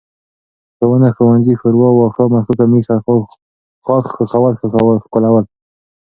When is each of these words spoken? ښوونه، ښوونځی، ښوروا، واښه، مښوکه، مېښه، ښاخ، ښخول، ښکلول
ښوونه، 0.79 1.09
ښوونځی، 1.15 1.53
ښوروا، 1.59 1.89
واښه، 1.93 2.23
مښوکه، 2.31 2.65
مېښه، 2.71 2.95
ښاخ، 3.85 4.05
ښخول، 4.29 4.53
ښکلول 5.05 5.45